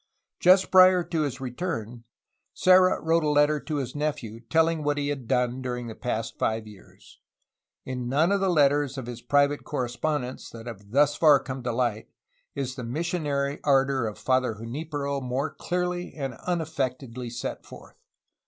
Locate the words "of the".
8.31-8.49